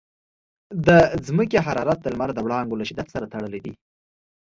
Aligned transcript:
د 0.85 0.89
ځمکې 1.27 1.57
حرارت 1.65 1.99
د 2.01 2.07
لمر 2.13 2.29
د 2.33 2.39
وړانګو 2.45 2.79
له 2.79 2.85
شدت 2.89 3.07
سره 3.15 3.31
تړلی 3.33 3.59
دی. 3.65 3.73